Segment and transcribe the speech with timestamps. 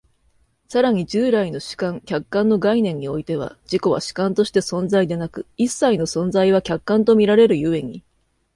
[0.67, 8.01] 更に従来の主観・客観の概念においては、自己は主観として存在でなく、一切の存在は客観と見られる故に、